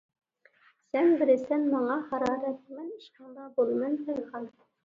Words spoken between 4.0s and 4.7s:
پايخان!